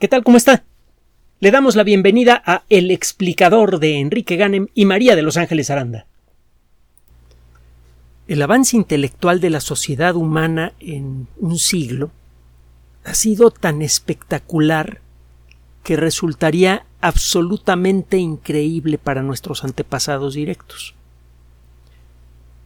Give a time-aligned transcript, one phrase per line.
[0.00, 0.24] ¿Qué tal?
[0.24, 0.64] ¿Cómo está?
[1.38, 5.70] Le damos la bienvenida a El explicador de Enrique Ganem y María de Los Ángeles
[5.70, 6.06] Aranda.
[8.26, 12.10] El avance intelectual de la sociedad humana en un siglo
[13.04, 15.00] ha sido tan espectacular
[15.84, 20.96] que resultaría absolutamente increíble para nuestros antepasados directos.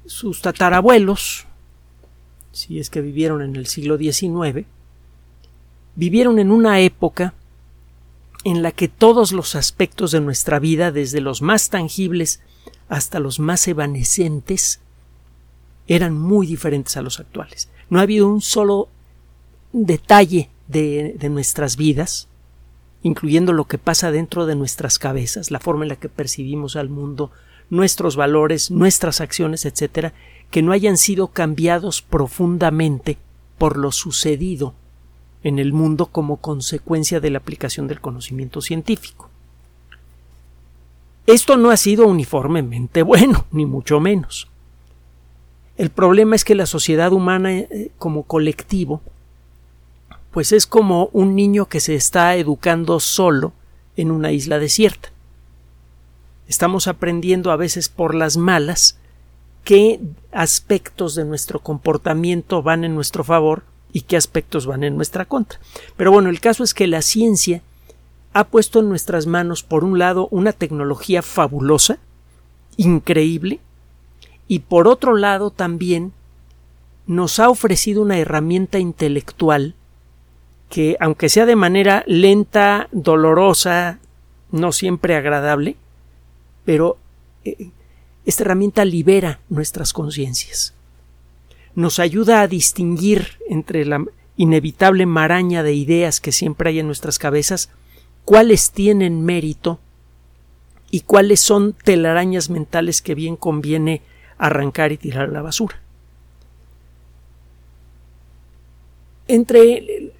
[0.06, 1.46] Sus tatarabuelos,
[2.52, 4.64] si es que vivieron en el siglo XIX,
[5.98, 7.34] vivieron en una época
[8.44, 12.40] en la que todos los aspectos de nuestra vida, desde los más tangibles
[12.88, 14.78] hasta los más evanescentes,
[15.88, 17.68] eran muy diferentes a los actuales.
[17.90, 18.88] No ha habido un solo
[19.72, 22.28] detalle de, nuestras vidas,
[23.02, 26.90] incluyendo lo que pasa dentro de nuestras cabezas, la forma en la que percibimos al
[26.90, 27.32] mundo,
[27.70, 30.14] nuestros valores, nuestras acciones, etcétera,
[30.52, 33.18] que no hayan sido cambiados profundamente
[33.58, 34.74] por lo sucedido
[35.42, 39.28] en el mundo como consecuencia de la aplicación del conocimiento científico.
[41.26, 44.48] Esto no ha sido uniformemente bueno, ni mucho menos.
[45.76, 49.00] El problema es que la sociedad humana eh, como colectivo
[50.30, 53.52] pues es como un niño que se está educando solo
[53.96, 55.10] en una isla desierta.
[56.46, 58.98] Estamos aprendiendo a veces por las malas
[59.64, 60.00] qué
[60.32, 65.58] aspectos de nuestro comportamiento van en nuestro favor y qué aspectos van en nuestra contra.
[65.96, 67.62] Pero bueno, el caso es que la ciencia
[68.32, 71.98] ha puesto en nuestras manos, por un lado, una tecnología fabulosa,
[72.76, 73.60] increíble,
[74.46, 76.12] y por otro lado también
[77.06, 79.74] nos ha ofrecido una herramienta intelectual
[80.68, 83.98] que, aunque sea de manera lenta, dolorosa,
[84.50, 85.76] no siempre agradable,
[86.64, 86.98] pero
[87.44, 87.70] eh,
[88.26, 90.74] esta herramienta libera nuestras conciencias
[91.74, 94.04] nos ayuda a distinguir entre la
[94.36, 97.70] inevitable maraña de ideas que siempre hay en nuestras cabezas
[98.24, 99.80] cuáles tienen mérito
[100.90, 104.02] y cuáles son telarañas mentales que bien conviene
[104.38, 105.80] arrancar y tirar a la basura.
[109.26, 110.12] Entre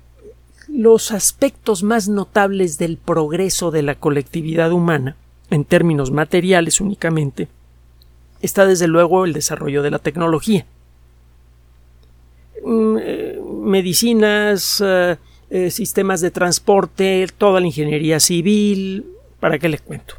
[0.69, 5.17] los aspectos más notables del progreso de la colectividad humana,
[5.51, 7.49] en términos materiales únicamente,
[8.43, 10.67] está desde luego el desarrollo de la tecnología.
[12.65, 15.17] Mm, eh, medicinas, eh,
[15.51, 19.07] eh, sistemas de transporte, toda la ingeniería civil,
[19.41, 20.15] ¿para qué les cuento?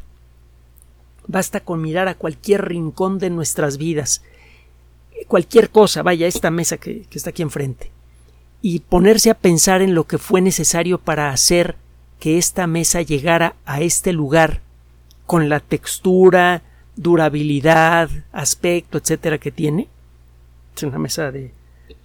[1.27, 4.23] Basta con mirar a cualquier rincón de nuestras vidas,
[5.27, 7.91] cualquier cosa, vaya, esta mesa que, que está aquí enfrente,
[8.61, 11.75] y ponerse a pensar en lo que fue necesario para hacer
[12.19, 14.61] que esta mesa llegara a este lugar
[15.25, 16.63] con la textura,
[16.95, 19.87] durabilidad, aspecto, etcétera que tiene.
[20.75, 21.53] Es una mesa de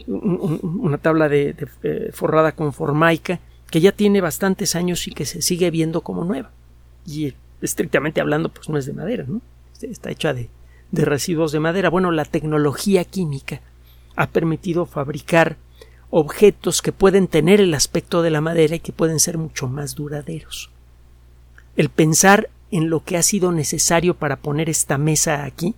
[0.06, 3.40] una tabla de, eh, forrada con formaica
[3.70, 6.50] que ya tiene bastantes años y que se sigue viendo como nueva.
[7.06, 9.40] Y estrictamente hablando, pues no es de madera, ¿no?
[9.80, 10.48] Está hecha de,
[10.92, 11.90] de residuos de madera.
[11.90, 13.60] Bueno, la tecnología química
[14.16, 15.56] ha permitido fabricar
[16.10, 19.96] objetos que pueden tener el aspecto de la madera y que pueden ser mucho más
[19.96, 20.70] duraderos.
[21.76, 25.74] El pensar en lo que ha sido necesario para poner esta mesa aquí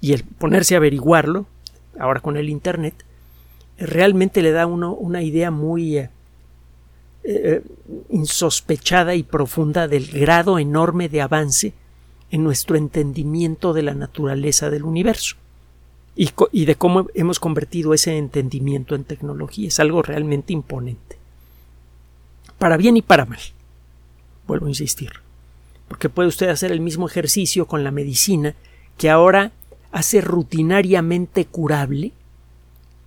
[0.00, 1.46] y el ponerse a averiguarlo,
[1.98, 3.04] ahora con el Internet,
[3.80, 6.10] realmente le da uno una idea muy eh,
[7.24, 7.62] eh,
[8.10, 11.72] insospechada y profunda del grado enorme de avance
[12.30, 15.36] en nuestro entendimiento de la naturaleza del universo
[16.14, 19.68] y, y, de cómo hemos convertido ese entendimiento en tecnología.
[19.68, 21.16] Es algo realmente imponente.
[22.58, 23.40] Para bien y para mal.
[24.46, 25.12] Vuelvo a insistir.
[25.88, 28.54] Porque puede usted hacer el mismo ejercicio con la medicina
[28.98, 29.52] que ahora
[29.92, 32.12] hace rutinariamente curable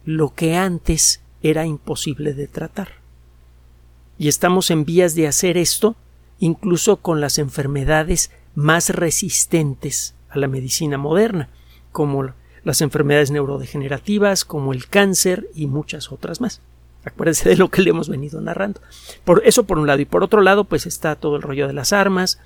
[0.05, 2.89] lo que antes era imposible de tratar.
[4.17, 5.95] Y estamos en vías de hacer esto
[6.39, 11.49] incluso con las enfermedades más resistentes a la medicina moderna,
[11.91, 12.33] como
[12.63, 16.61] las enfermedades neurodegenerativas, como el cáncer y muchas otras más.
[17.05, 18.81] Acuérdense de lo que le hemos venido narrando.
[19.25, 21.73] Por eso por un lado y por otro lado pues está todo el rollo de
[21.73, 22.39] las armas,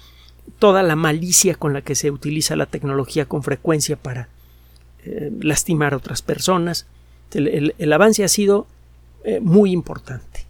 [0.60, 4.30] toda la malicia con la que se utiliza la tecnología con frecuencia para
[5.03, 6.88] eh, lastimar a otras personas,
[7.33, 8.68] el, avance ha sido
[9.24, 10.45] eh, muy importante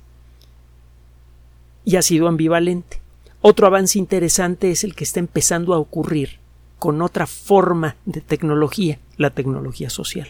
[1.86, 3.00] y ha sido ambivalente.
[3.42, 6.40] Otro avance interesante es el que está empezando a ocurrir
[6.80, 10.28] con otra forma de tecnología, la tecnología social.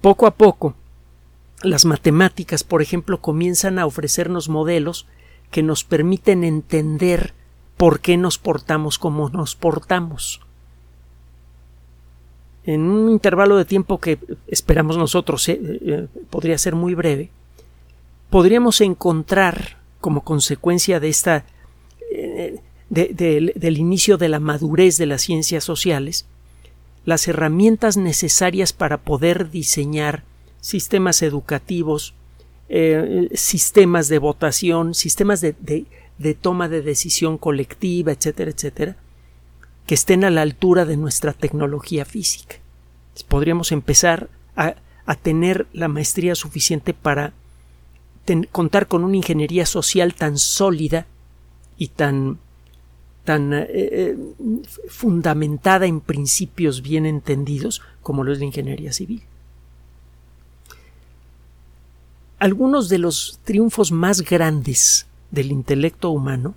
[0.00, 0.74] Poco a poco,
[1.62, 5.06] las matemáticas, por ejemplo, comienzan a ofrecernos modelos
[5.50, 7.32] que nos permiten entender
[7.76, 10.43] por qué nos portamos como nos portamos
[12.66, 17.30] en un intervalo de tiempo que esperamos nosotros eh, eh, podría ser muy breve,
[18.30, 21.44] podríamos encontrar como consecuencia de esta
[22.10, 26.26] eh, del inicio de la madurez de las ciencias sociales,
[27.04, 30.22] las herramientas necesarias para poder diseñar
[30.60, 32.14] sistemas educativos,
[33.32, 35.56] sistemas de votación, sistemas de,
[36.18, 38.96] de, toma de decisión colectiva, etcétera, etcétera,
[39.86, 42.56] que estén a la altura de nuestra tecnología física.
[43.28, 44.74] Podríamos empezar a,
[45.06, 47.32] a tener la maestría suficiente para
[48.50, 51.06] contar con una ingeniería social tan sólida
[51.76, 52.38] y tan
[53.24, 54.16] tan eh, eh,
[54.88, 59.22] fundamentada en principios bien entendidos como lo es la ingeniería civil.
[62.38, 66.54] Algunos de los triunfos más grandes del intelecto humano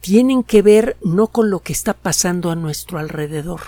[0.00, 3.60] tienen que ver no con lo que está pasando a nuestro alrededor.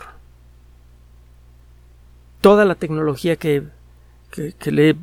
[2.41, 3.65] Toda la tecnología que,
[4.65, 4.97] le he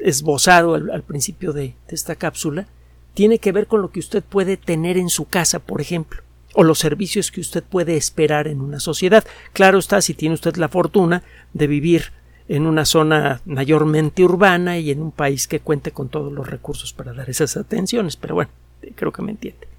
[0.00, 2.66] esbozado al, principio de esta cápsula
[3.14, 6.22] tiene que ver con lo que usted puede tener en su casa, por ejemplo,
[6.52, 9.24] o los servicios que usted puede esperar en una sociedad.
[9.52, 11.22] Claro está, si tiene usted la fortuna
[11.52, 12.12] de vivir
[12.46, 16.92] en una zona mayormente urbana y en un país que cuente con todos los recursos
[16.92, 18.50] para dar esas atenciones, pero bueno,
[18.94, 19.73] creo que me entiende.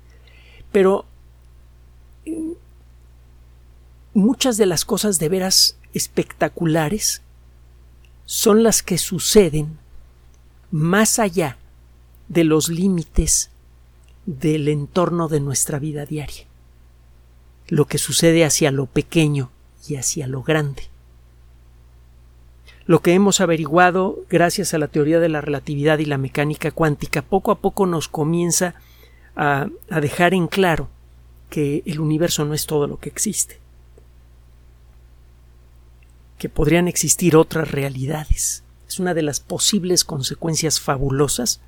[0.76, 1.06] Pero
[2.26, 2.52] mm,
[4.14, 7.22] muchas de las cosas de veras espectaculares
[8.26, 9.78] son las que suceden
[10.72, 11.58] más allá
[12.28, 13.52] de los límites
[14.26, 16.44] del entorno de nuestra vida diaria,
[17.70, 19.52] lo que sucede hacia lo pequeño
[19.88, 20.90] y hacia lo grande.
[22.86, 27.22] Lo que hemos averiguado gracias a la teoría de la relatividad y la mecánica cuántica
[27.22, 28.95] poco a poco nos comienza a,
[29.36, 29.68] a
[30.02, 30.90] dejar en claro
[31.50, 33.60] que el universo no es todo lo que existe,
[36.38, 38.64] que podrían existir otras realidades.
[38.88, 41.62] Es una de las posibles consecuencias fabulosas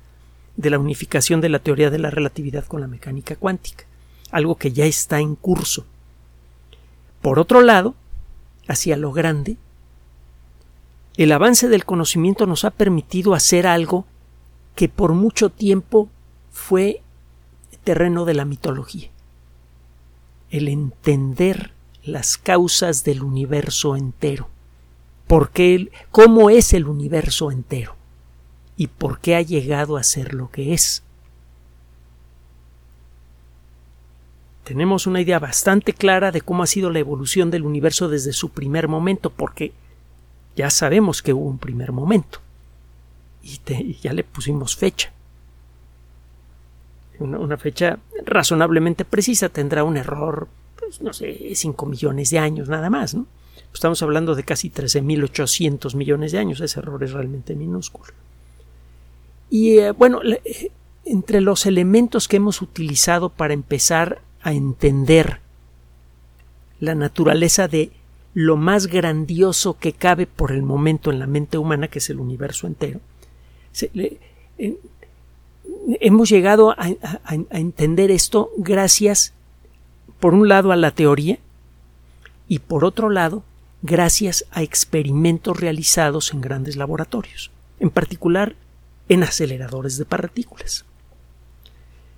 [0.56, 3.84] de la unificación de la teoría de la relatividad con la mecánica cuántica,
[4.30, 5.86] algo que ya está en curso.
[7.22, 7.94] Por otro lado,
[8.66, 9.56] hacia lo grande,
[11.16, 14.04] el avance del conocimiento nos ha permitido hacer algo
[14.74, 16.08] que por mucho tiempo
[16.50, 17.02] fue
[17.84, 19.10] terreno de la mitología.
[20.50, 21.72] El entender
[22.02, 24.48] las causas del universo entero.
[25.26, 27.98] ¿Por qué, ¿Cómo es el universo entero?
[28.78, 31.02] y por qué ha llegado a ser lo que es.
[34.62, 38.50] Tenemos una idea bastante clara de cómo ha sido la evolución del universo desde su
[38.50, 39.72] primer momento, porque
[40.54, 42.40] ya sabemos que hubo un primer momento
[43.42, 43.58] y,
[44.00, 45.12] ya le pusimos fecha.
[47.20, 50.48] Una, fecha razonablemente precisa tendrá un error,
[50.78, 53.26] pues, no sé, 5 millones de años nada más, ¿no?
[53.74, 58.12] Estamos hablando de casi 13.800 millones de años, ese error es realmente minúsculo.
[59.50, 60.70] Y eh, bueno, eh,
[61.04, 65.40] entre los elementos que hemos utilizado para empezar a entender
[66.80, 67.92] la naturaleza de
[68.34, 72.20] lo más grandioso que cabe por el momento en la mente humana, que es el
[72.20, 73.00] universo entero,
[76.00, 76.88] hemos llegado a,
[77.50, 79.32] entender esto gracias,
[80.20, 81.38] por un lado, a la teoría
[82.46, 83.42] y por otro lado,
[83.82, 87.50] gracias a experimentos realizados en grandes laboratorios.
[87.80, 88.56] En particular,
[89.08, 90.84] en aceleradores de partículas.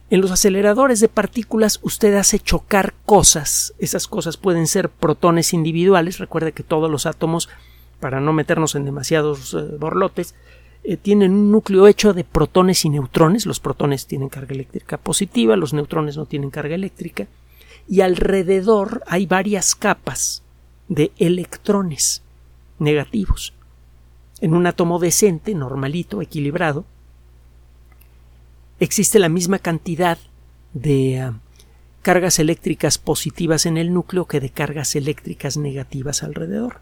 [0.08, 3.74] En los aceleradores de partículas usted hace chocar cosas.
[3.78, 6.18] Esas cosas pueden ser protones individuales.
[6.18, 7.48] Recuerde que todos los átomos,
[8.00, 10.34] para no meternos en demasiados eh, borlotes,
[10.84, 13.46] eh, tienen un núcleo hecho de protones y neutrones.
[13.46, 17.26] Los protones tienen carga eléctrica positiva, los neutrones no tienen carga eléctrica.
[17.88, 20.42] Y alrededor hay varias capas
[20.88, 22.22] de electrones
[22.78, 23.52] negativos
[24.40, 26.84] en un átomo decente, normalito, equilibrado,
[28.78, 30.18] existe la misma cantidad
[30.72, 31.34] de ah,
[32.02, 36.80] cargas eléctricas positivas en el núcleo que de cargas eléctricas negativas alrededor.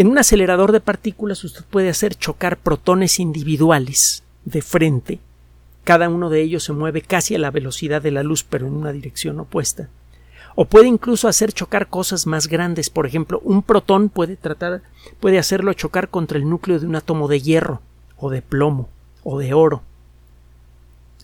[0.00, 5.18] En un acelerador de partículas usted puede hacer chocar protones individuales de frente.
[5.84, 8.72] Cada uno de ellos se mueve casi a la velocidad de la luz, pero en
[8.72, 9.90] una dirección opuesta
[10.54, 12.88] o puede incluso hacer chocar cosas más grandes.
[12.88, 14.80] Por ejemplo, un protón puede tratar,
[15.20, 17.82] puede hacerlo chocar contra el núcleo de un átomo de hierro,
[18.16, 18.88] o de plomo,
[19.22, 19.82] o de oro.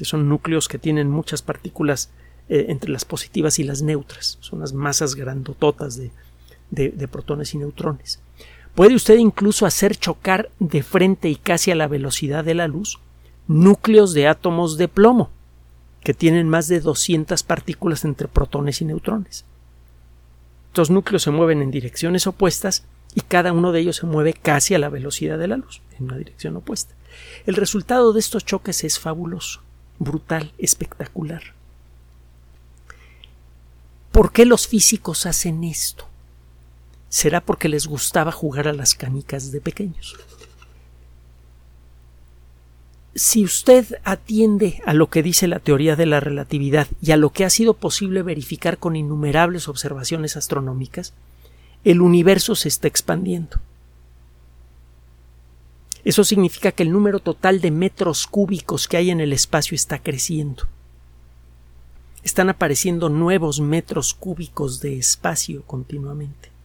[0.02, 2.10] Son núcleos que tienen muchas partículas
[2.50, 4.36] eh, entre las positivas y las neutras.
[4.40, 6.10] Son las masas grandototas de,
[6.70, 8.20] de protones y neutrones.
[8.76, 13.00] Puede usted incluso hacer chocar de frente y casi a la velocidad de la luz
[13.48, 15.30] núcleos de átomos de plomo
[16.02, 19.46] que tienen más de 200 partículas entre protones y neutrones.
[20.68, 24.74] Estos núcleos se mueven en direcciones opuestas y cada uno de ellos se mueve casi
[24.74, 26.94] a la velocidad de la luz, en una dirección opuesta.
[27.46, 29.62] El resultado de estos choques es fabuloso,
[29.98, 31.54] brutal, espectacular.
[34.12, 36.05] ¿Por qué los físicos hacen esto?
[37.08, 40.16] ¿Será porque les gustaba jugar a las canicas de pequeños?
[43.14, 47.30] Si usted atiende a lo que dice la teoría de la relatividad y a lo
[47.30, 51.14] que ha sido posible verificar con innumerables observaciones astronómicas,
[51.82, 53.58] el universo se está expandiendo.
[56.04, 59.98] Eso significa que el número total de metros cúbicos que hay en el espacio está
[59.98, 60.64] creciendo.
[62.22, 66.55] Están apareciendo nuevos metros cúbicos de espacio continuamente.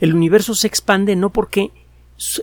[0.00, 1.70] El universo se expande no porque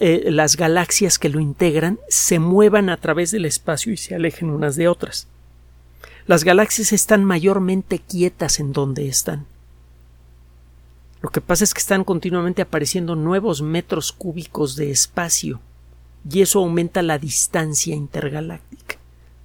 [0.01, 4.49] eh, las galaxias que lo integran se muevan a través del espacio y se alejen
[4.49, 5.27] unas de otras.
[6.27, 9.45] Las galaxias están mayormente quietas en donde están.
[11.21, 15.59] Lo que pasa es que están continuamente apareciendo nuevos metros cúbicos de espacio
[16.29, 18.97] y eso aumenta la distancia intergaláctica.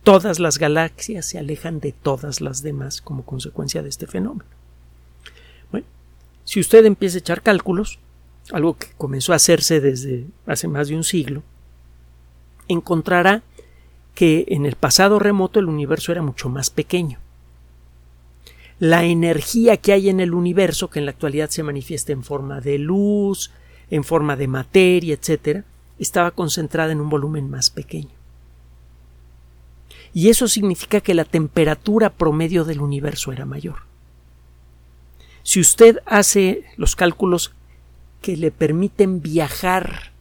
[0.03, 4.45] Todas las galaxias se alejan de todas las demás como consecuencia de este fenómeno.
[6.45, 7.99] Si usted empieza a echar cálculos,
[8.53, 11.43] algo que comenzó a hacerse desde hace más de un siglo,
[12.69, 13.43] encontrará
[14.15, 17.19] que en el pasado remoto el universo era mucho más pequeño.
[18.79, 22.61] La energía que hay en el universo, que en la actualidad se manifiesta en forma
[22.61, 23.51] de luz,
[23.91, 25.65] en forma de materia, etc.,
[25.99, 28.11] estaba concentrada en un volumen más pequeño.
[30.13, 33.94] Y eso significa que la temperatura promedio del universo era mayor.
[35.45, 37.53] Si usted hace los cálculos
[38.23, 40.13] que le permiten viajar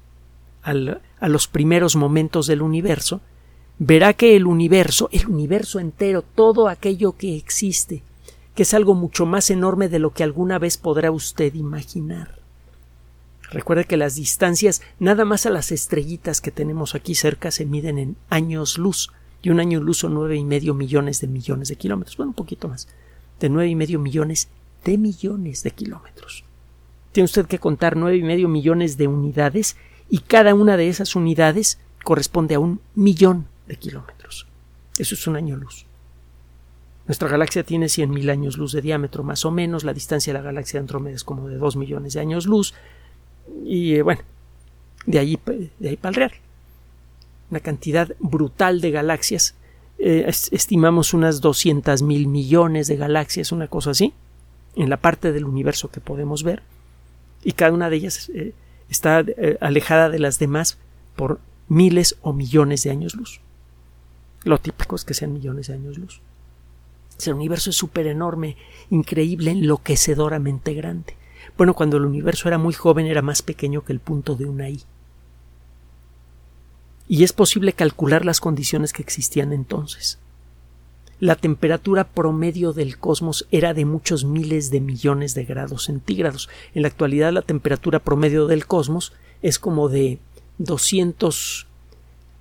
[0.62, 3.22] a los primeros momentos del universo,
[3.80, 8.04] verá que el universo, el universo entero, todo aquello que existe,
[8.54, 12.40] que es algo mucho más enorme de lo que alguna vez podrá usted imaginar.
[13.50, 17.98] Recuerde que las distancias, nada más a las estrellitas que tenemos aquí cerca, se miden
[17.98, 19.12] en años luz,
[19.42, 22.36] y un año luz son nueve y medio millones de millones de kilómetros, bueno, un
[22.36, 22.90] poquito más,
[23.40, 24.50] de nueve y medio millones
[24.84, 26.44] de millones de kilómetros
[27.14, 29.78] tiene usted que contar nueve y medio millones de unidades
[30.10, 34.48] y cada una de esas unidades corresponde a un millón de kilómetros.
[34.98, 35.86] Eso es un año luz.
[37.06, 40.44] Nuestra galaxia tiene mil años luz de diámetro más o menos, la distancia de la
[40.44, 42.74] galaxia de Andrómeda es como de dos millones de años luz
[43.64, 44.22] y eh, bueno,
[45.06, 45.40] de ahí,
[45.80, 46.32] de ahí para el real.
[47.52, 49.54] Una cantidad brutal de galaxias.
[50.00, 54.14] Eh, estimamos unas doscientas mil millones de galaxias, una cosa así,
[54.76, 56.64] en la parte del universo que podemos ver
[57.44, 58.54] y cada una de ellas eh,
[58.90, 60.78] está eh, alejada de las demás
[61.16, 63.40] por miles o millones de años luz.
[64.44, 66.22] Lo típico es que sean millones de años luz.
[67.26, 68.58] El universo es súper enorme,
[68.90, 71.16] increíble, enloquecedoramente grande.
[71.58, 74.70] Bueno, cuando el universo era muy joven era más pequeño que el punto de una
[74.70, 74.82] I.
[77.08, 80.20] Y es posible calcular las condiciones que existían entonces
[81.24, 86.50] la temperatura promedio del cosmos era de muchos miles de millones de grados centígrados.
[86.76, 90.20] En la actualidad la temperatura promedio del cosmos es como de
[90.58, 91.66] 200,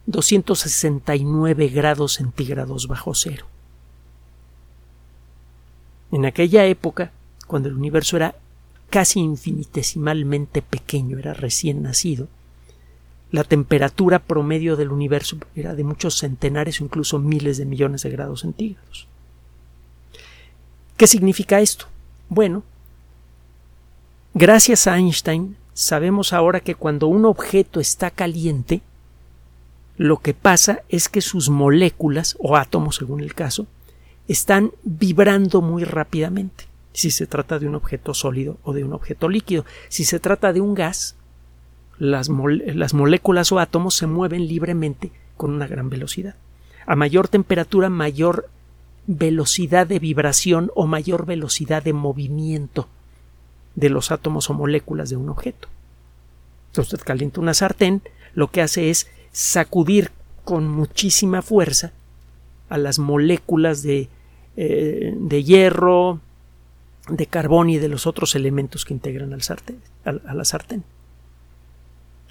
[0.06, 3.46] 269 grados centígrados bajo cero.
[6.10, 7.12] En aquella época,
[7.46, 8.34] cuando el universo era
[8.90, 12.26] casi infinitesimalmente pequeño, era recién nacido,
[13.32, 18.10] la temperatura promedio del universo era de muchos centenares o incluso miles de millones de
[18.10, 19.08] grados centígrados.
[20.98, 21.86] ¿Qué significa esto?
[22.28, 22.62] Bueno,
[24.34, 28.82] gracias a Einstein sabemos ahora que cuando un objeto está caliente,
[29.96, 33.66] lo que pasa es que sus moléculas, o átomos según el caso,
[34.28, 39.28] están vibrando muy rápidamente, si se trata de un objeto sólido o de un objeto
[39.28, 39.64] líquido.
[39.88, 41.16] Si se trata de un gas,
[42.02, 46.34] las, moléculas o átomos se mueven libremente con una gran velocidad.
[46.84, 48.48] A mayor temperatura, mayor
[49.06, 52.88] velocidad de vibración o mayor velocidad de movimiento
[53.76, 55.68] de los átomos o moléculas de un objeto.
[56.70, 58.02] Entonces usted calienta una sartén,
[58.34, 60.10] lo que hace es sacudir
[60.42, 61.92] con muchísima fuerza
[62.68, 64.08] a las moléculas de,
[64.56, 66.18] eh, de hierro,
[67.08, 70.82] de carbón y de los otros elementos que integran al sartén, a la sartén.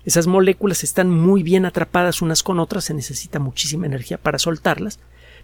[0.06, 5.00] Esas moléculas están muy bien atrapadas unas con otras, se necesita muchísima energía para soltarlas,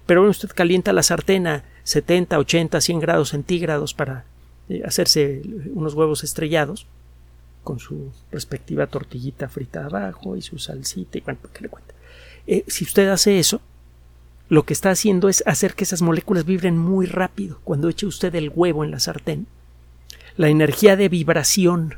[0.06, 4.24] pero usted calienta la sartén a 70, 80, 100 grados centígrados para
[4.68, 5.42] eh, hacerse
[5.74, 6.86] unos huevos estrellados,
[7.62, 11.94] con su respectiva tortillita frita abajo y su salsita y bueno, ¿qué le cuenta?
[12.46, 13.60] Eh, si usted hace eso,
[14.48, 17.60] lo que está haciendo es hacer que esas moléculas vibren muy rápido.
[17.64, 19.46] Cuando eche usted el huevo en la sartén,
[20.38, 21.96] la energía de vibración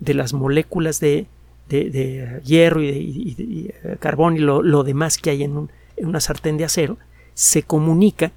[0.00, 1.26] de las moléculas de
[1.70, 6.98] de, hierro y, de, carbón y lo, demás que hay en, una sartén de acero,
[7.34, 8.32] se comunica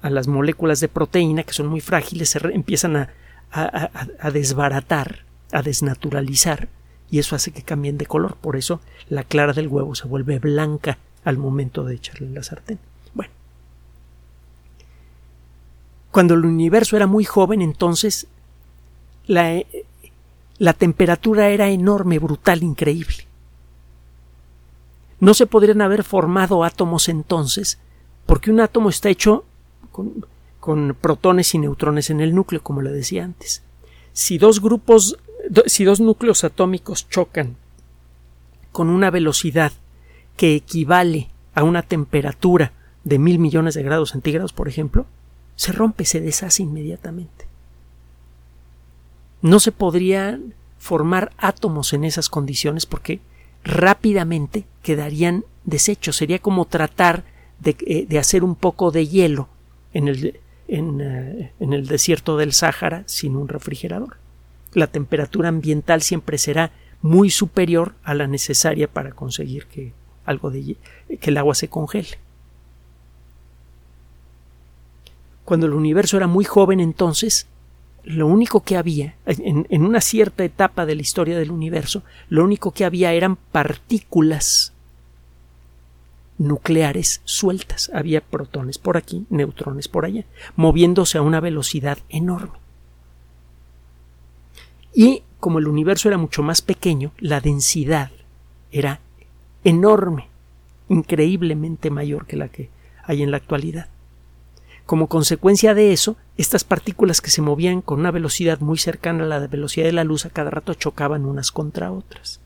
[0.00, 3.08] a las moléculas de proteína que son muy frágiles, se empiezan a,
[3.52, 6.68] a, desbaratar, a desnaturalizar,
[7.10, 8.36] y eso hace que cambien de color.
[8.36, 12.78] Por eso la clara del huevo se vuelve blanca al momento de echarle la sartén.
[13.14, 13.32] Bueno.
[16.10, 18.26] Cuando el universo era muy joven, entonces
[19.26, 19.62] la,
[20.58, 23.26] la temperatura era enorme, brutal, increíble.
[25.20, 27.78] No se podrían haber formado átomos entonces,
[28.26, 29.44] porque un átomo está hecho
[30.60, 33.62] con, protones y neutrones en el núcleo, como le decía antes.
[34.12, 35.18] Si dos grupos,
[35.66, 37.56] si dos núcleos atómicos chocan
[38.70, 39.72] con una velocidad
[40.36, 42.72] que equivale a una temperatura
[43.04, 45.06] de mil millones de grados centígrados, por ejemplo,
[45.56, 47.51] se rompe, se deshace inmediatamente.
[49.42, 53.20] No se podrían formar átomos en esas condiciones porque
[53.64, 56.16] rápidamente quedarían deshechos.
[56.16, 57.24] Sería como tratar
[57.60, 59.48] de, eh, hacer un poco de hielo
[59.92, 64.16] en el, eh, en el desierto del Sáhara sin un refrigerador.
[64.74, 66.72] La temperatura ambiental siempre será
[67.02, 69.92] muy superior a la necesaria para conseguir que
[70.24, 70.76] algo de
[71.20, 72.18] que el agua se congele.
[75.44, 77.48] Cuando el universo era muy joven entonces,
[78.04, 82.72] lo único que había, en, una cierta etapa de la historia del universo, lo único
[82.72, 84.72] que había eran partículas
[86.38, 87.90] nucleares sueltas.
[87.94, 90.24] Había protones por aquí, neutrones por allá,
[90.56, 92.58] moviéndose a una velocidad enorme.
[94.94, 98.10] Y como el universo era mucho más pequeño, la densidad
[98.72, 99.00] era
[99.64, 100.28] enorme,
[100.88, 102.68] increíblemente mayor que la que
[103.04, 103.88] hay en la actualidad.
[104.86, 109.26] Como consecuencia de eso, estas partículas que se movían con una velocidad muy cercana a
[109.26, 112.40] la velocidad de la luz a cada rato chocaban unas contra otras.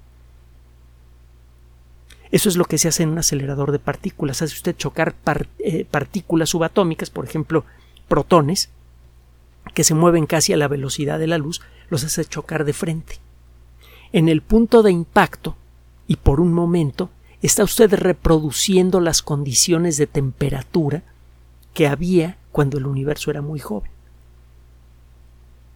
[2.33, 4.43] Eso es lo que se hace en un acelerador de partículas.
[4.43, 5.15] Hace usted chocar
[5.59, 7.65] eh, partículas subatómicas, por ejemplo,
[8.09, 8.71] protones,
[9.75, 13.21] que se mueven casi a la velocidad de la luz, los hace chocar de frente.
[14.13, 15.57] En el punto de impacto,
[16.07, 17.11] y por un momento,
[17.43, 21.03] está usted reproduciendo las condiciones de temperatura
[21.75, 23.91] que había cuando el universo era muy joven.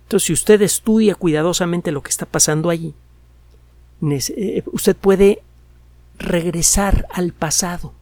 [0.04, 2.94] Entonces, si usted estudia cuidadosamente lo que está pasando allí,
[4.00, 5.42] eh, usted puede
[6.18, 7.92] regresar al pasado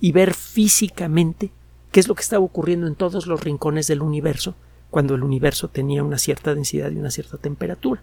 [0.00, 1.50] y ver físicamente
[1.90, 4.54] qué es lo que estaba ocurriendo en todos los rincones del universo
[4.90, 8.00] cuando el universo tenía una cierta densidad y una cierta temperatura.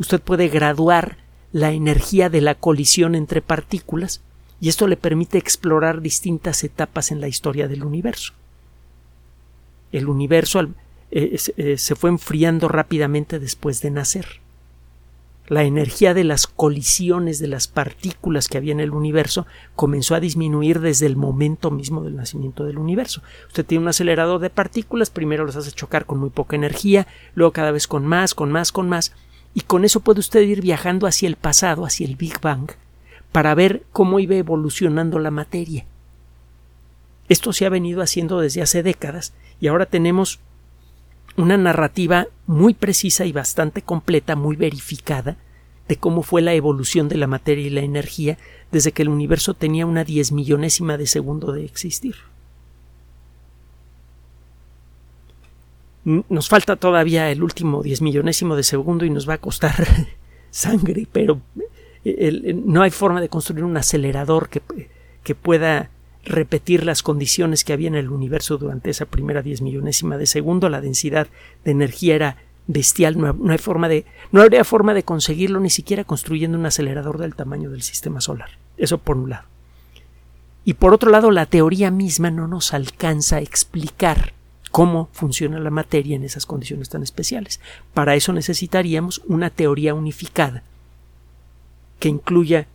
[0.00, 1.18] Usted puede graduar
[1.52, 4.22] la energía de la colisión entre partículas
[4.60, 8.34] y esto le permite explorar distintas etapas en la historia del universo
[9.92, 10.68] el universo
[11.10, 14.26] eh, eh, se fue enfriando rápidamente después de nacer.
[15.48, 20.20] La energía de las colisiones de las partículas que había en el universo comenzó a
[20.20, 23.22] disminuir desde el momento mismo del nacimiento del universo.
[23.46, 27.52] Usted tiene un acelerador de partículas, primero los hace chocar con muy poca energía, luego
[27.52, 29.14] cada vez con más, con más, con más,
[29.54, 32.70] y con eso puede usted ir viajando hacia el pasado, hacia el Big Bang,
[33.32, 35.86] para ver cómo iba evolucionando la materia.
[37.28, 40.40] Esto se ha venido haciendo desde hace décadas y ahora tenemos
[41.36, 45.36] una narrativa muy precisa y bastante completa, muy verificada,
[45.86, 48.38] de cómo fue la evolución de la materia y la energía
[48.72, 52.16] desde que el universo tenía una diez millonésima de segundo de existir.
[56.04, 59.74] Nos falta todavía el último diez millonésimo de segundo y nos va a costar
[60.50, 61.40] sangre, pero
[62.04, 64.62] eh, no hay forma de construir un acelerador que,
[65.22, 65.90] que pueda
[66.24, 70.68] repetir las condiciones que había en el universo durante esa primera diez millonésima de segundo,
[70.68, 71.28] la densidad
[71.64, 76.04] de energía era bestial, no, hay forma de, no habría forma de conseguirlo ni siquiera
[76.04, 78.50] construyendo un acelerador del tamaño del sistema solar.
[78.76, 79.46] Eso por un lado.
[80.64, 84.34] Y por otro lado, la teoría misma no nos alcanza a explicar
[84.70, 87.58] cómo funciona la materia en esas condiciones tan especiales.
[87.94, 90.62] Para eso necesitaríamos una teoría unificada
[91.98, 92.68] que incluya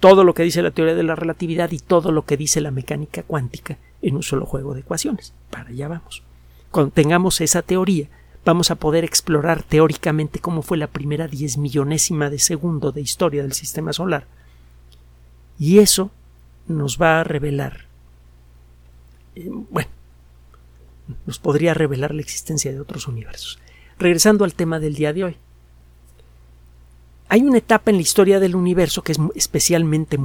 [0.00, 2.70] todo lo que dice la teoría de la relatividad y todo lo que dice la
[2.70, 5.32] mecánica cuántica en un solo juego de ecuaciones.
[5.50, 6.22] Para allá vamos.
[6.70, 8.08] Cuando tengamos esa teoría,
[8.44, 13.42] vamos a poder explorar teóricamente cómo fue la primera diez millonésima de segundo de historia
[13.42, 14.26] del sistema solar.
[15.58, 16.10] Y eso
[16.68, 17.86] nos va a revelar,
[19.34, 19.90] eh, bueno,
[21.26, 23.58] nos podría revelar la existencia de otros universos.
[23.98, 25.36] Regresando al tema del día de hoy.
[27.30, 30.18] Hay una etapa en la historia del universo que es especialmente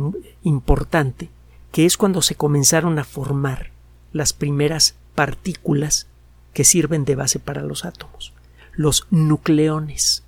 [0.44, 1.30] importante,
[1.72, 3.72] que es cuando se comenzaron a formar
[4.14, 6.08] las primeras partículas
[6.54, 8.32] que sirven de base para los átomos,
[8.74, 10.24] los nucleones.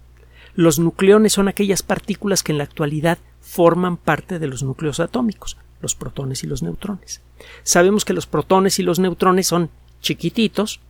[0.54, 5.58] Los nucleones son aquellas partículas que en la actualidad forman parte de los núcleos atómicos,
[5.82, 7.22] los protones y los neutrones.
[7.64, 9.70] Sabemos que los protones y los neutrones son
[10.02, 10.82] chiquititos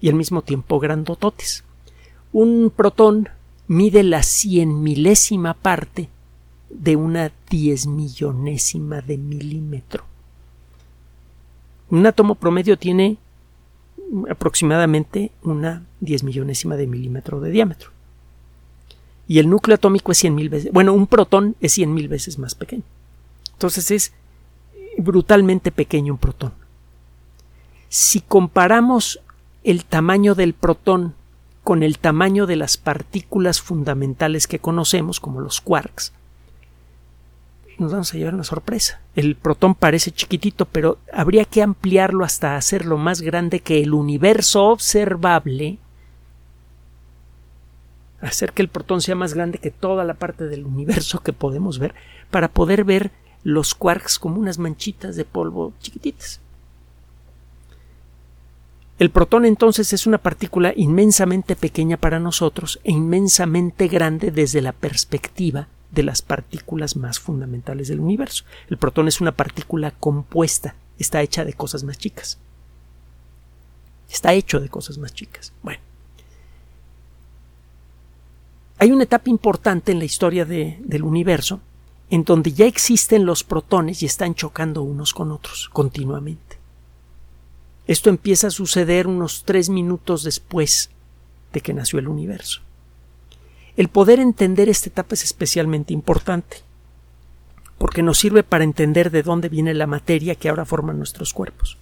[0.00, 1.64] y al mismo tiempo grandototes.
[2.32, 3.28] Un protón
[3.66, 6.08] mide la cien milésima parte
[6.70, 10.04] de una diez millonésima de milímetro.
[11.90, 13.18] Un átomo promedio tiene
[14.28, 17.90] aproximadamente una diez millonésima de milímetro de diámetro.
[19.26, 20.72] Y el núcleo atómico es cien mil veces.
[20.72, 22.82] Bueno, un protón es cien mil veces más pequeño.
[23.52, 24.12] Entonces es
[24.98, 26.52] brutalmente pequeño un protón.
[27.88, 29.20] Si comparamos
[29.62, 31.14] el tamaño del protón
[31.64, 36.12] con el tamaño de las partículas fundamentales que conocemos, como los quarks,
[37.78, 39.00] nos vamos a llevar una sorpresa.
[39.16, 44.66] El protón parece chiquitito, pero habría que ampliarlo hasta hacerlo más grande que el universo
[44.66, 45.78] observable,
[48.20, 51.78] hacer que el protón sea más grande que toda la parte del universo que podemos
[51.78, 51.94] ver,
[52.30, 53.10] para poder ver
[53.42, 56.40] los quarks como unas manchitas de polvo chiquititas.
[58.98, 64.72] El protón entonces es una partícula inmensamente pequeña para nosotros e inmensamente grande desde la
[64.72, 68.44] perspectiva de las partículas más fundamentales del universo.
[68.68, 72.38] El protón es una partícula compuesta, está hecha de cosas más chicas.
[74.08, 75.52] Está hecho de cosas más chicas.
[75.62, 75.80] Bueno.
[78.78, 81.60] Hay una etapa importante en la historia del universo
[82.10, 86.53] en donde ya existen los protones y están chocando unos con otros continuamente.
[87.86, 90.90] Esto empieza a suceder unos tres minutos después
[91.52, 92.62] de que nació el universo.
[93.76, 96.58] El poder entender esta etapa es especialmente importante,
[97.78, 101.76] porque nos sirve para entender de dónde viene la materia que ahora forma nuestros cuerpos.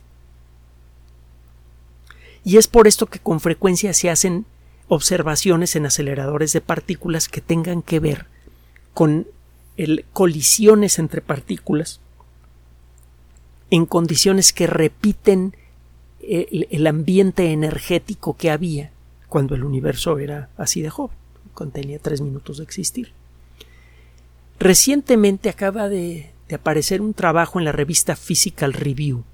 [2.45, 4.47] Y es por esto que con frecuencia se hacen
[4.88, 8.27] observaciones en aceleradores de partículas que tengan que ver
[8.95, 9.27] con
[10.12, 12.01] colisiones entre partículas
[13.71, 15.57] en condiciones que repiten
[16.22, 18.90] el ambiente energético que había
[19.28, 23.12] cuando el universo era así de joven contenía tres minutos de existir.
[24.58, 29.24] Recientemente acaba de, aparecer un trabajo en la revista Physical Review.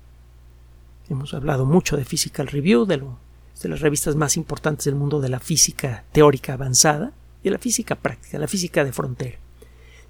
[1.09, 5.29] Hemos hablado mucho de Physical Review, de, de las revistas más importantes del mundo de
[5.29, 9.39] la física teórica avanzada y de la física práctica, la física de frontera.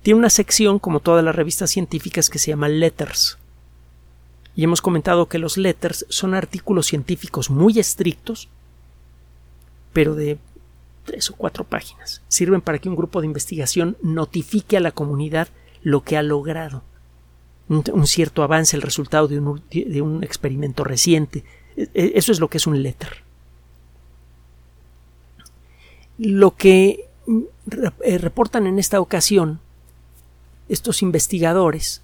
[0.03, 3.39] Tiene una sección, como todas las revistas científicas, que se llama Letters.
[4.59, 8.49] Y hemos comentado que los letters son artículos científicos muy estrictos,
[9.93, 10.37] pero de
[11.05, 12.23] tres o cuatro páginas.
[12.27, 15.47] Sirven para que un grupo de investigación notifique a la comunidad
[15.85, 16.83] lo que ha logrado.
[17.69, 21.45] Un, cierto avance, el resultado de un, experimento reciente.
[21.77, 23.19] E, e, eso es lo que es un letter.
[26.19, 27.43] Lo que mm,
[28.03, 29.61] eh, reportan en esta ocasión
[30.69, 32.03] estos investigadores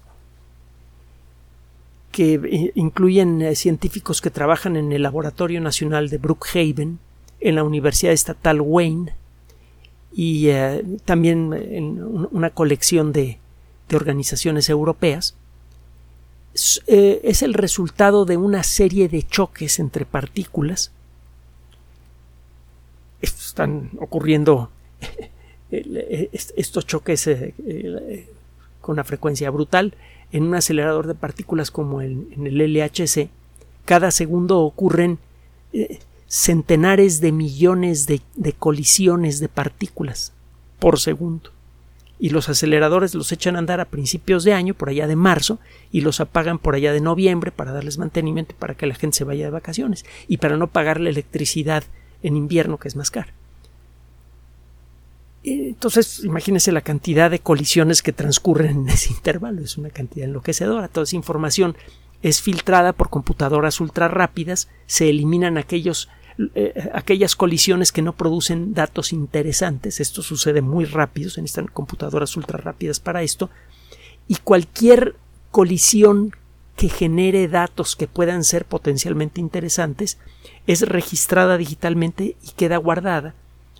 [2.15, 6.97] que eh, incluyen eh, científicos que trabajan en el Laboratorio Nacional de Brookhaven,
[7.41, 9.13] en la Universidad Estatal Wayne
[10.13, 12.01] y eh, también en
[12.31, 13.39] una colección de,
[13.93, 15.35] organizaciones europeas,
[16.53, 20.91] es el resultado de una serie de choques entre partículas.
[23.21, 24.71] Están ocurriendo
[25.69, 27.29] estos choques
[28.81, 29.93] con una frecuencia brutal
[30.35, 33.29] en un acelerador de partículas como en, el LHC.
[33.85, 35.17] Cada segundo ocurren
[36.27, 38.19] centenares de millones de,
[38.59, 40.33] colisiones de partículas
[40.77, 41.51] por segundo.
[42.19, 45.59] Y los aceleradores los echan a andar a principios de año, por allá de marzo,
[45.89, 49.23] y los apagan por allá de noviembre para darles mantenimiento para que la gente se
[49.23, 51.85] vaya de vacaciones y para no pagar la electricidad
[52.23, 53.33] en invierno que es más cara.
[55.47, 59.61] Entonces, imagínense la cantidad de colisiones que transcurren en ese intervalo.
[59.61, 60.87] Es una cantidad enloquecedora.
[60.87, 61.75] Toda esa información
[62.23, 66.09] es filtrada por computadoras ultra rápidas, se eliminan aquellos,
[66.55, 69.99] eh, aquellas colisiones que no producen datos interesantes.
[69.99, 73.51] Esto sucede muy rápido, se necesitan computadoras ultra rápidas para esto.
[74.27, 75.15] Y cualquier
[75.51, 76.31] colisión
[76.75, 80.17] que genere datos que puedan ser potencialmente interesantes
[80.65, 83.35] es registrada digitalmente y queda guardada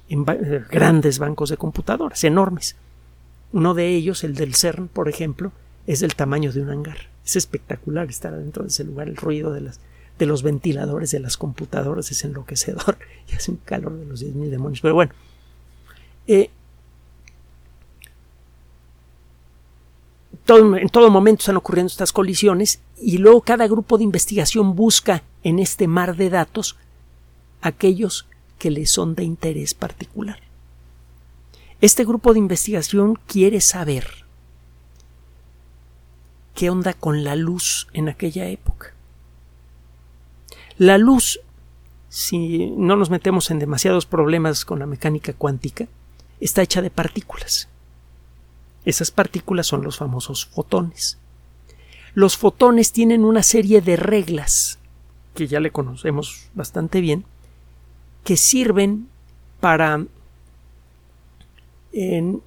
[0.09, 2.75] en eh, grandes bancos de computadoras, enormes.
[3.51, 5.51] Uno de ellos, el del CERN, por ejemplo,
[5.87, 6.97] es del tamaño de un hangar.
[7.25, 9.07] Es espectacular estar adentro de ese lugar.
[9.07, 9.79] El ruido de, las,
[10.19, 12.97] de los ventiladores de las computadoras es enloquecedor
[13.31, 14.81] y hace un calor de los 10.000 demonios.
[14.81, 15.11] Pero bueno,
[16.27, 16.49] eh,
[20.47, 25.59] en todo momento están ocurriendo estas colisiones y luego cada grupo de investigación busca en
[25.59, 26.75] este mar de datos
[27.61, 28.27] aquellos
[28.65, 30.39] que le son de interés particular.
[31.81, 34.25] Este grupo de investigación quiere saber
[36.55, 38.91] qué onda con la luz en aquella época.
[40.79, 41.39] La luz,
[42.09, 45.87] si no nos metemos en demasiados problemas con la mecánica cuántica,
[46.39, 47.69] está hecha de partículas.
[48.83, 51.19] Esas partículas son los famosos fotones.
[52.15, 54.79] Los fotones tienen una serie de reglas
[55.35, 57.25] que ya le conocemos bastante bien,
[58.25, 59.07] que sirven
[59.61, 60.05] para
[61.93, 62.37] eh,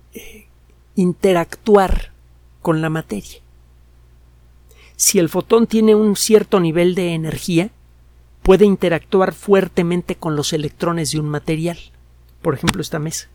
[0.94, 2.12] interactuar
[2.60, 3.40] con la materia.
[4.96, 7.70] Si el fotón tiene un cierto nivel de energía,
[8.42, 11.78] puede interactuar fuertemente con los electrones de un material,
[12.42, 13.30] por ejemplo esta mesa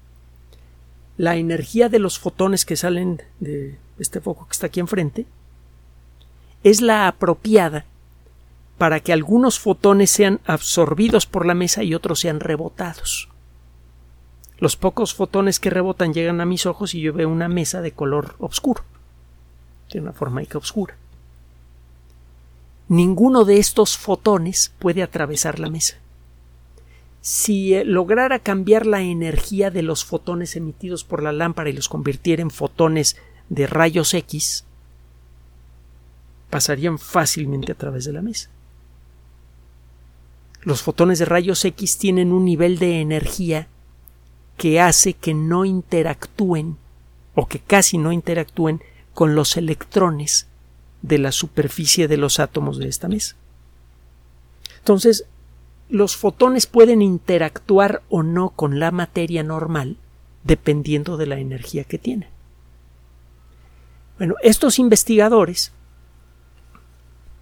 [1.18, 5.26] la energía de los fotones que salen de este foco que está aquí enfrente
[6.64, 7.86] es la apropiada
[8.78, 13.30] para que algunos fotones sean absorbidos por la mesa y otros sean rebotados.
[14.58, 17.92] Los pocos fotones que rebotan llegan a mis ojos y yo veo una mesa de
[17.92, 18.84] color oscuro.
[19.90, 20.96] Tiene una forma oscura.
[22.88, 25.98] Ninguno de estos fotones puede atravesar la mesa
[27.24, 31.88] si eh, lograra cambiar la energía de los fotones emitidos por la lámpara y los
[31.88, 33.16] convirtiera en fotones
[33.48, 34.66] de rayos X,
[36.50, 38.50] pasarían fácilmente a través de la mesa.
[40.63, 43.67] Los fotones de rayos X tienen un nivel de energía
[44.58, 46.78] que hace que no interactúen
[47.36, 48.82] o que casi no interactúen
[49.13, 50.47] con los electrones
[51.02, 53.36] de la superficie de los átomos de esta mesa.
[54.78, 55.26] Entonces,
[55.89, 59.97] los fotones pueden interactuar o no con la materia normal
[60.43, 62.30] dependiendo de la energía que tienen.
[64.17, 65.71] Bueno, estos investigadores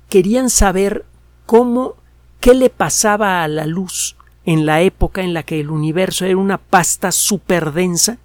[0.10, 1.06] querían saber
[1.46, 1.96] cómo,
[2.42, 6.36] qué le pasaba a la luz en la época en la que el universo era
[6.36, 7.12] una pasta
[7.74, 8.18] densa,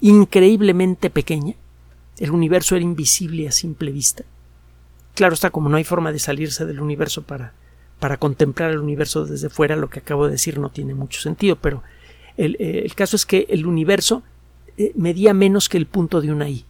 [0.00, 1.56] increíblemente pequeña.
[2.16, 4.24] El universo era invisible a simple vista.
[5.14, 7.52] Claro está, como no hay forma de salirse del universo para
[8.04, 11.56] para contemplar el universo desde fuera, lo que acabo de decir no tiene mucho sentido,
[11.56, 11.82] pero
[12.36, 14.22] el, eh, caso es que el universo
[14.76, 16.66] eh, medía menos que el punto de una I.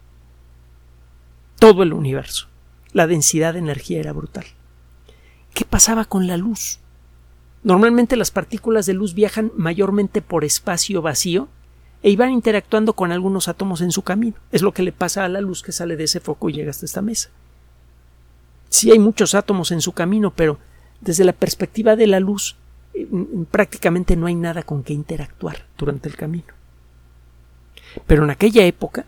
[1.58, 2.46] Todo el universo.
[2.92, 4.44] La densidad de energía era brutal.
[5.54, 6.78] ¿Qué pasaba con la luz?
[7.64, 11.48] Normalmente las partículas de luz viajan mayormente por espacio vacío
[12.02, 14.36] e iban interactuando con algunos átomos en su camino.
[14.52, 16.70] Es lo que le pasa a la luz que sale de ese foco y llega
[16.70, 17.30] hasta esta mesa.
[18.68, 20.58] Sí hay muchos átomos en su camino, pero
[21.00, 22.56] desde la perspectiva de la luz,
[22.92, 23.08] eh,
[23.50, 26.52] prácticamente no hay nada con que interactuar durante el camino.
[28.06, 29.06] Pero en aquella época,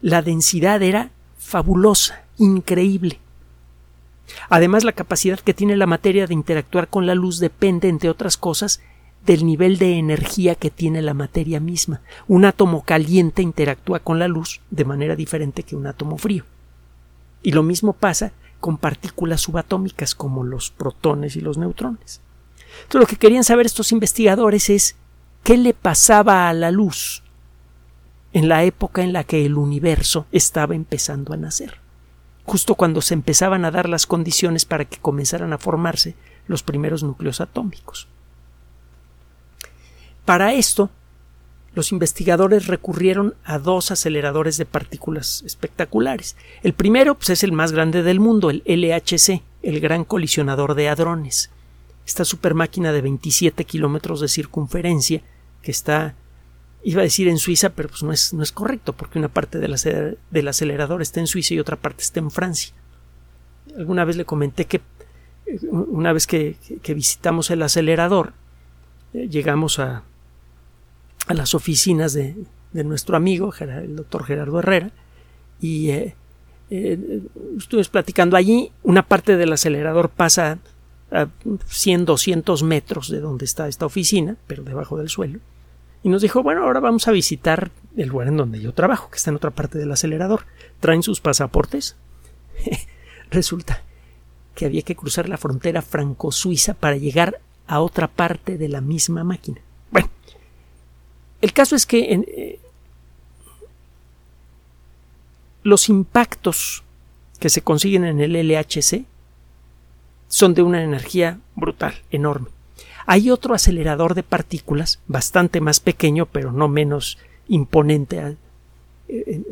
[0.00, 3.18] la densidad era fabulosa, increíble.
[4.48, 8.36] Además, la capacidad que tiene la materia de interactuar con la luz depende, entre otras
[8.36, 8.80] cosas,
[9.24, 12.00] del nivel de energía que tiene la materia misma.
[12.26, 16.44] Un átomo caliente interactúa con la luz de manera diferente que un átomo frío.
[17.42, 22.20] Y lo mismo pasa con partículas subatómicas como los protones y los neutrones.
[22.82, 24.96] Entonces, lo que querían saber estos investigadores es
[25.42, 27.22] qué le pasaba a la luz
[28.32, 31.78] en la época en la que el universo estaba empezando a nacer,
[32.48, 36.14] justo cuando se empezaban a dar las condiciones para que comenzaran a formarse
[36.46, 38.08] los primeros núcleos atómicos.
[40.24, 40.88] Para esto,
[41.74, 46.36] los investigadores recurrieron a dos aceleradores de partículas espectaculares.
[46.62, 50.88] El primero pues, es el más grande del mundo, el LHC, el Gran Colisionador de
[50.88, 51.50] Hadrones.
[52.06, 55.20] Esta super máquina de 27 kilómetros de circunferencia
[55.60, 56.14] que está,
[56.82, 59.58] iba a decir en Suiza, pero pues no es, no es correcto porque una parte
[59.58, 59.74] del,
[60.48, 62.72] acelerador está en Suiza y otra parte está en Francia.
[63.76, 64.80] Alguna vez le comenté que
[65.70, 66.56] una vez que
[66.94, 68.32] visitamos el acelerador,
[69.14, 70.02] eh, llegamos a,
[71.26, 72.34] a las oficinas de,
[72.72, 74.90] nuestro amigo, el doctor Gerardo Herrera,
[75.60, 76.14] y eh,
[76.70, 77.22] eh,
[77.56, 78.72] estuvimos platicando allí.
[78.82, 80.58] Una parte del acelerador pasa
[81.10, 81.28] a
[81.66, 85.40] 100, 200 metros de donde está esta oficina, pero debajo del suelo.
[86.02, 89.16] Y nos dijo, bueno, ahora vamos a visitar el lugar en donde yo trabajo, que
[89.16, 90.46] está en otra parte del acelerador.
[90.80, 91.96] ¿Traen sus pasaportes?
[93.30, 93.82] Resulta
[94.54, 99.24] que había que cruzar la frontera franco-suiza para llegar a otra parte de la misma
[99.24, 99.60] máquina.
[99.90, 100.08] Bueno,
[101.40, 102.60] el caso es que eh,
[105.62, 106.82] los impactos
[107.38, 109.04] que se consiguen en el LHC
[110.28, 112.48] son de una energía brutal, enorme.
[113.10, 117.16] Hay otro acelerador de partículas, bastante más pequeño, pero no menos
[117.48, 118.34] imponente a,
[119.08, 119.42] eh,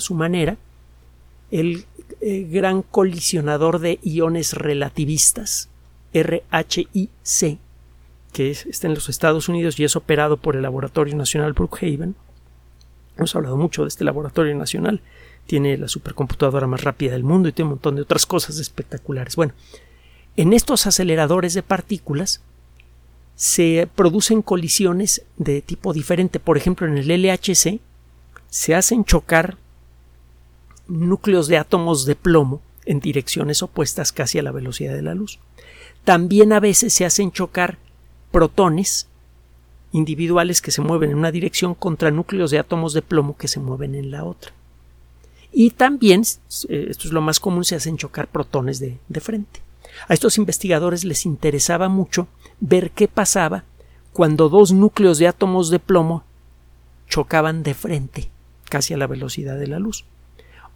[0.00, 0.58] su manera,
[1.50, 1.86] el
[2.20, 5.70] eh, gran colisionador de iones relativistas,
[6.12, 7.58] RHIC,
[8.34, 12.16] que está en los Estados Unidos y es operado por el Laboratorio Nacional Brookhaven,
[13.16, 15.00] Hemos hablado mucho de este laboratorio nacional.
[15.46, 19.36] Tiene la supercomputadora más rápida del mundo y tiene un montón de otras cosas espectaculares.
[19.36, 19.54] Bueno,
[20.36, 22.42] en estos aceleradores de partículas
[23.36, 26.40] se producen colisiones de tipo diferente.
[26.40, 27.80] Por ejemplo, en el LHC
[28.48, 29.58] se hacen chocar
[30.88, 35.38] núcleos de átomos de plomo en direcciones opuestas casi a la velocidad de la luz.
[36.04, 37.78] También a veces se hacen chocar
[38.32, 39.06] protones
[39.92, 43.60] individuales que se mueven en una dirección contra núcleos de átomos de plomo que se
[43.60, 44.52] mueven en la otra.
[45.52, 46.22] Y también,
[46.68, 49.65] eh, esto es lo más común, se hacen chocar protones de, de frente.
[50.08, 52.28] A estos investigadores les interesaba mucho
[52.60, 53.64] ver qué pasaba
[54.12, 56.24] cuando dos núcleos de átomos de plomo
[57.08, 58.30] chocaban de frente,
[58.68, 60.04] casi a la velocidad de la luz.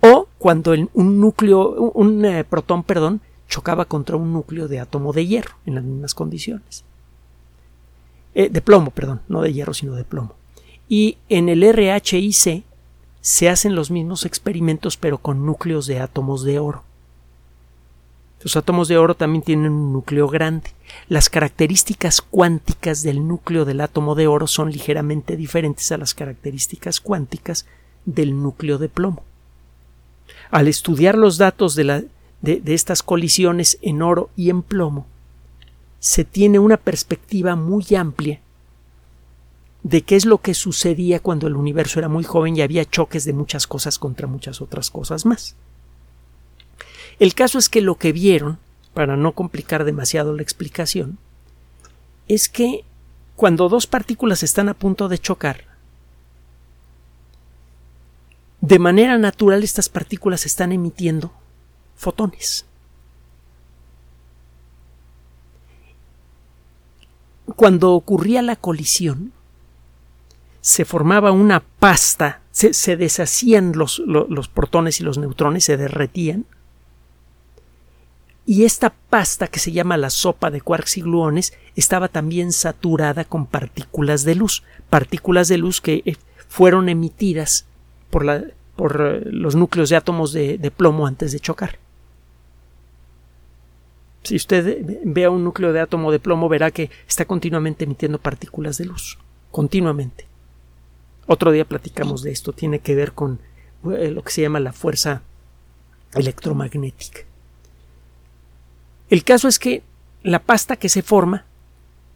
[0.01, 5.27] O cuando un núcleo, un, eh, protón, perdón, chocaba contra un núcleo de átomo de
[5.27, 6.85] hierro en las mismas condiciones.
[8.35, 10.35] Eh, de plomo, perdón, no de hierro, sino de plomo.
[10.89, 12.65] Y en el RHIC
[13.21, 16.85] se hacen los mismos experimentos, pero con núcleos de átomos de oro.
[18.43, 20.71] Los átomos de oro también tienen un núcleo grande.
[21.09, 27.01] Las características cuánticas del núcleo del átomo de oro son ligeramente diferentes a las características
[27.01, 27.67] cuánticas
[28.07, 29.23] del núcleo de plomo.
[30.51, 32.09] Al estudiar los datos de,
[32.41, 35.07] de estas colisiones en oro y en plomo,
[35.99, 38.41] se tiene una perspectiva muy amplia
[39.83, 43.25] de qué es lo que sucedía cuando el universo era muy joven y había choques
[43.25, 45.57] de muchas cosas contra muchas otras cosas más.
[47.21, 48.59] El caso es que lo que vieron,
[48.95, 51.19] para no complicar demasiado la explicación,
[52.29, 52.83] es que
[53.37, 55.67] cuando dos partículas están a punto de chocar,
[58.63, 61.31] de manera natural estas partículas están emitiendo
[61.95, 62.65] fotones.
[67.55, 69.33] Cuando ocurría la colisión,
[70.63, 76.47] se formaba una pasta, se, deshacían los, los protones y los neutrones, se derretían,
[78.51, 83.25] y esta pasta que se llama la sopa de quarks y gluones estaba también saturada
[83.25, 86.17] con partículas de luz, partículas de luz que eh,
[86.49, 87.67] fueron emitidas
[88.11, 88.43] por, la,
[88.75, 91.79] por eh, los núcleos de átomos de, de, plomo antes de chocar.
[94.25, 98.19] Si usted ve a un núcleo de átomo de plomo verá que está continuamente emitiendo
[98.19, 99.17] partículas de luz,
[99.53, 100.27] continuamente.
[101.29, 103.39] Otro día platicamos de esto, tiene que ver con
[103.93, 105.23] eh, lo que se llama la fuerza
[106.15, 107.30] electromagnética.
[109.11, 109.83] El caso es que
[110.23, 111.45] la pasta que se forma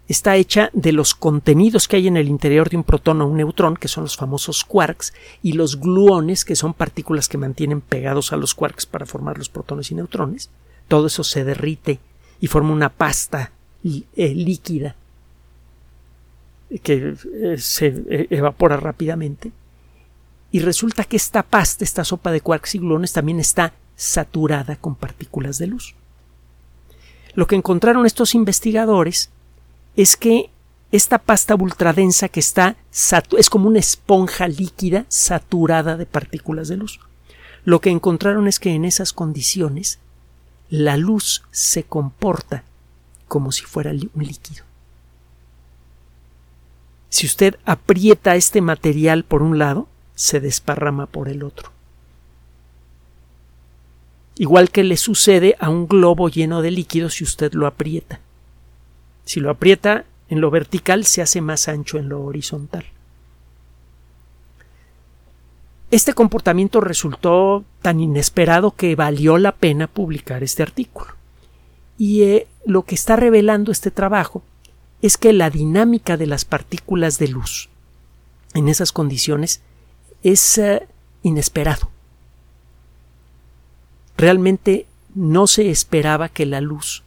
[0.06, 3.38] está hecha de los contenidos que hay en el interior de un protón o un
[3.38, 8.32] neutrón, que son los famosos quarks, y los gluones, que son partículas que mantienen pegados
[8.32, 10.50] a los quarks para formar los protones y neutrones.
[10.86, 11.98] Todo eso se derrite
[12.40, 13.50] y forma una pasta
[13.82, 14.94] eh, líquida
[16.82, 19.52] que eh, se eh, evapora rápidamente.
[20.52, 24.94] Y resulta que esta pasta, esta sopa de quarks y gluones, también está saturada con
[24.94, 25.94] partículas de luz.
[27.34, 29.30] Lo que encontraron estos investigadores
[29.96, 30.50] es que
[30.92, 32.76] esta pasta ultradensa que está
[33.36, 37.00] es como una esponja líquida saturada de partículas de luz.
[37.64, 39.98] Lo que encontraron es que en esas condiciones
[40.70, 42.62] la luz se comporta
[43.26, 44.64] como si fuera un líquido.
[47.08, 51.73] Si usted aprieta este material por un lado, se desparrama por el otro
[54.36, 58.20] igual que le sucede a un globo lleno de líquido si usted lo aprieta.
[59.24, 62.84] Si lo aprieta en lo vertical se hace más ancho en lo horizontal.
[65.90, 71.14] Este comportamiento resultó tan inesperado que valió la pena publicar este artículo.
[71.96, 74.42] Y eh, lo que está revelando este trabajo
[75.02, 77.68] es que la dinámica de las partículas de luz
[78.54, 79.60] en esas condiciones
[80.22, 80.88] es eh,
[81.22, 81.93] inesperado.
[84.24, 87.02] Realmente no se esperaba que la luz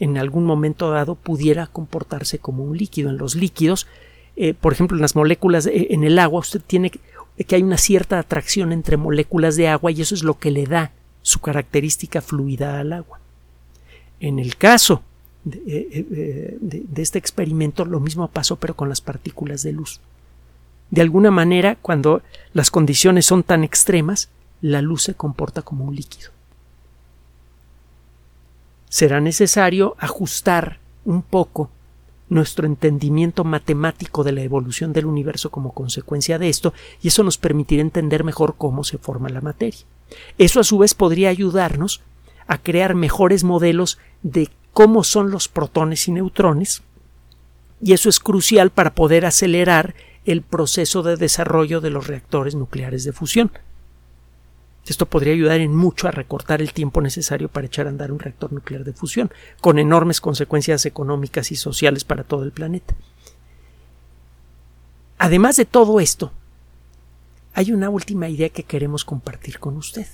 [0.00, 3.10] en algún momento dado pudiera comportarse como un líquido.
[3.10, 3.86] En los líquidos,
[4.36, 8.18] eh, por ejemplo, en las moléculas, en el agua, usted tiene que hay una cierta
[8.18, 12.80] atracción entre moléculas de agua y eso es lo que le da su característica fluida
[12.80, 13.20] al agua.
[14.18, 15.02] En el caso
[15.44, 20.00] de, eh, eh, de, este experimento, lo mismo pasó pero con las partículas de luz.
[20.90, 22.22] De alguna manera, cuando
[22.54, 24.30] las condiciones son tan extremas,
[24.62, 26.30] la luz se comporta como un líquido
[28.92, 31.70] será necesario ajustar un poco
[32.28, 37.38] nuestro entendimiento matemático de la evolución del universo como consecuencia de esto, y eso nos
[37.38, 39.80] permitirá entender mejor cómo se forma la materia.
[40.36, 42.02] Eso a su vez podría ayudarnos
[42.46, 46.82] a crear mejores modelos de cómo son los protones y neutrones,
[47.80, 49.94] y eso es crucial para poder acelerar
[50.26, 53.52] el proceso de desarrollo de los reactores nucleares de fusión.
[54.86, 58.18] Esto podría ayudar en mucho a recortar el tiempo necesario para echar a andar un
[58.18, 59.30] reactor nuclear de fusión,
[59.60, 62.94] con enormes consecuencias económicas y sociales para todo el planeta.
[65.18, 66.32] Además de todo esto,
[67.54, 70.06] hay una última idea que queremos compartir con usted.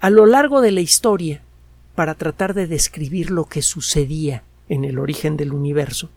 [0.00, 1.42] A lo largo de la historia,
[1.94, 6.10] para tratar de describir lo que sucedía en el origen del universo,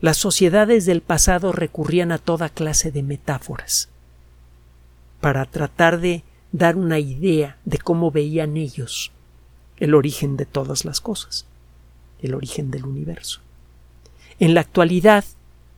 [0.00, 3.88] las sociedades del pasado recurrían a toda clase de metáforas
[5.20, 9.12] para tratar de dar una idea de cómo veían ellos
[9.76, 11.46] el origen de todas las cosas,
[12.20, 13.40] el origen del universo.
[14.38, 15.24] En la actualidad,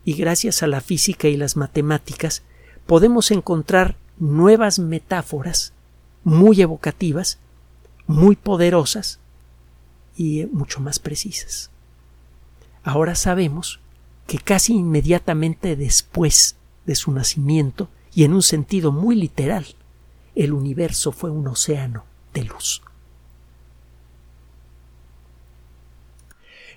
[0.04, 2.42] y gracias a la física y las matemáticas,
[2.86, 5.72] podemos encontrar nuevas metáforas
[6.24, 7.38] muy evocativas,
[8.06, 9.20] muy poderosas
[10.16, 11.70] y mucho más precisas.
[12.82, 13.80] Ahora sabemos
[14.26, 19.66] que casi inmediatamente después de su nacimiento, y en un sentido muy literal,
[20.34, 22.82] el universo fue un océano de luz.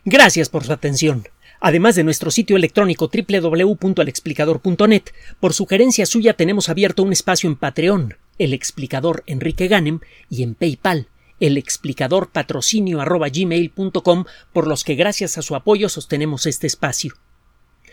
[0.06, 1.28] Gracias por su atención.
[1.62, 5.04] Además de nuestro sitio electrónico www.alexplicador.net,
[5.40, 10.56] por sugerencia suya tenemos abierto un espacio en Patreon, el explicador Enrique Ganem, y en
[10.56, 11.08] PayPal,
[11.40, 13.00] el explicador patrocinio
[14.52, 17.14] por los que gracias a su apoyo sostenemos este espacio.